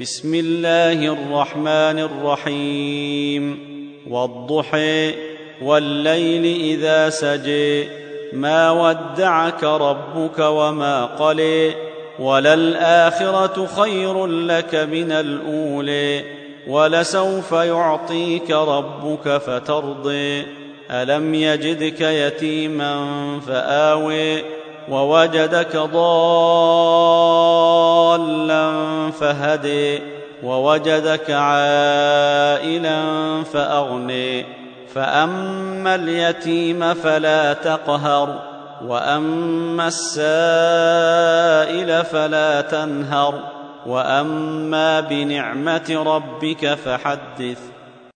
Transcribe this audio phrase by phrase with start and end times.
[0.00, 3.58] بسم الله الرحمن الرحيم.
[4.10, 5.14] والضحى
[5.62, 7.88] والليل إذا سجي
[8.32, 11.74] ما ودعك ربك وما قلي
[12.18, 16.24] وللآخرة خير لك من الاولي
[16.68, 20.46] ولسوف يعطيك ربك فترضي
[20.90, 23.06] ألم يجدك يتيما
[23.46, 24.42] فاوي
[24.88, 27.57] ووجدك ضالا.
[29.10, 30.02] فهدي
[30.42, 33.00] ووجدك عائلا
[33.44, 34.46] فأغني.
[34.94, 38.42] فأما اليتيم فلا تقهر
[38.86, 40.14] وأما السائل
[42.04, 43.34] فلا تنهر
[43.86, 47.58] وأما بنعمة ربك فحدث.